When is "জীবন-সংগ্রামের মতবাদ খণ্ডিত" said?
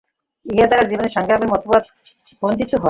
0.83-2.69